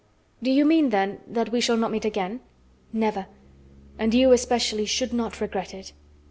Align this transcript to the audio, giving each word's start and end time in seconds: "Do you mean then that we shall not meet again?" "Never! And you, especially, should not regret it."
"Do 0.41 0.49
you 0.49 0.65
mean 0.65 0.89
then 0.89 1.19
that 1.27 1.49
we 1.49 1.61
shall 1.61 1.77
not 1.77 1.91
meet 1.91 2.05
again?" 2.05 2.39
"Never! 2.91 3.27
And 3.99 4.15
you, 4.15 4.31
especially, 4.31 4.87
should 4.87 5.13
not 5.13 5.39
regret 5.39 5.75
it." 5.75 5.93